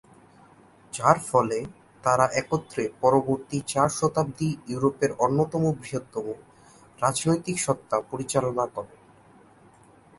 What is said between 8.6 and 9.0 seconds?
করেন।